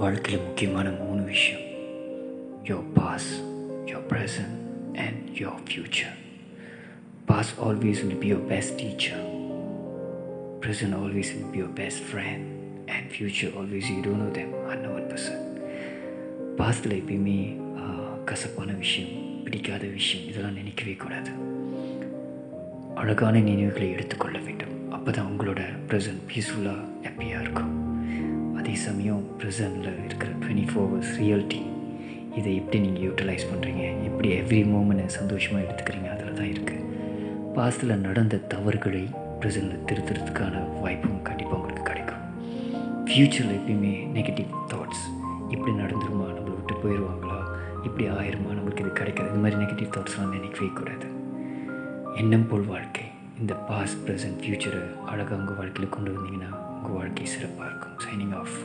வாழ்க்கையில் 0.00 0.42
முக்கியமான 0.46 0.90
மூணு 0.90 1.22
விஷயம். 1.22 1.62
Your 2.70 2.88
past 2.94 3.28
your 3.90 4.06
present 4.10 4.56
and 5.04 5.22
your 5.42 5.62
future 5.68 6.16
past 7.30 7.52
always 7.66 8.00
will 8.06 8.20
be 8.24 8.28
your 8.32 8.46
best 8.52 8.76
teacher 8.82 9.24
present 10.64 10.94
always 10.98 11.28
will 11.32 11.50
be 11.54 11.58
your 11.62 11.72
best 11.80 11.98
friend. 12.10 12.42
And 12.94 13.04
future 13.16 13.50
always 13.58 13.86
you 13.90 14.00
don't 14.06 14.20
know 14.22 14.30
them 14.38 14.50
100% 14.70 15.34
பாஸ்டில் 16.58 16.96
எப்பயுமே 17.00 17.38
கசப்பான 18.30 18.70
விஷயம் 18.84 19.14
பிடிக்காத 19.44 19.84
விஷயம் 19.98 20.26
இதெல்லாம் 20.30 20.56
நினைக்கவே 20.60 20.94
கூடாது. 21.02 21.30
அழகான 23.02 23.34
நினைவுகளை 23.50 23.88
எடுத்துக்கொள்ள 23.96 24.38
வேண்டும். 24.46 24.74
அப்போ 24.96 25.10
தான் 25.10 25.28
உங்களோட 25.32 25.60
ப்ரெசன்ட் 25.88 26.22
பீஸ்ஃபுல்லாக 26.30 26.82
ஹாப்பியாக 27.06 27.44
இருக்கும். 27.46 27.72
சமயம் 28.76 29.24
ப்ரெசண்டில் 29.38 30.04
இருக்கிற 30.04 30.32
டுவெண்ட்டி 30.32 30.66
ஃபோர் 30.70 30.86
ஹவர்ஸ் 30.86 31.12
ரியாலிட்டி 31.20 31.60
இதை 32.36 32.56
எப்படி 32.56 32.78
நீங்கள் 32.78 33.04
யூட்டிலைஸ் 33.08 33.44
பண்ணுறீங்க 33.50 34.04
எப்படி 34.04 34.28
எவ்ரி 34.28 34.64
மூமெண்ட்டை 34.72 35.06
சந்தோஷமாக 35.06 35.64
எடுத்துக்கிறீங்க? 35.64 36.08
அதில் 36.10 36.34
தான் 36.34 36.50
இருக்குது 36.54 36.84
பாஸ்டில் 37.56 37.98
நடந்த 37.98 38.36
தவறுகளை 38.36 39.08
ப்ரெசண்டில் 39.40 39.84
திருத்துறதுக்கான 39.92 40.80
வாய்ப்பும் 40.80 41.22
கண்டிப்பாக 41.22 41.56
உங்களுக்கு 41.56 41.82
கிடைக்கும். 41.82 42.22
ஃப்யூச்சரில் 43.04 43.56
எப்பயுமே 43.58 43.94
நெகட்டிவ் 44.18 44.46
தாட்ஸ் 44.68 45.04
இப்படி 45.48 45.76
நடந்துருமா? 45.76 46.26
நம்மளை 46.36 46.54
விட்டு 46.56 46.74
போயிடுவாங்களா 46.84 47.38
இப்படி 47.82 48.08
ஆயிருமா? 48.08 48.50
நம்மளுக்கு 48.58 48.78
இது 48.78 48.92
கிடைக்காது. 48.92 49.28
இந்த 49.28 49.40
மாதிரி 49.40 49.62
நெகட்டிவ் 49.62 49.94
தாட்ஸ்லாம் 49.96 50.28
நினைக்கவே 50.28 50.66
கூடாது. 50.66 51.06
எண்ணம் 52.14 52.46
போல் 52.46 52.62
வாழ்க்கை. 52.62 53.04
இந்த 53.40 53.54
பாஸ்ட் 53.54 54.08
ப்ரெசன்ட் 54.08 54.40
ஃப்யூச்சரை 54.42 55.06
அழகாக 55.06 55.36
உங்கள் 55.36 55.54
வாழ்க்கையில் 55.54 55.88
கொண்டு 55.88 56.12
வந்தீங்கன்னா 56.12 56.65
உங்கள் 56.86 56.98
வாழ்க்கை 56.98 57.24
சிறப்பாக 57.26 57.68
இருக்கும் 57.68 57.96
சைனிங் 58.04 58.34
ஆஃப் 58.34 58.56